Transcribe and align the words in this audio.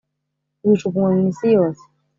bijugunywa 0.63 1.11
mu 1.17 1.21
isi 1.31 1.47
yose 1.55 1.83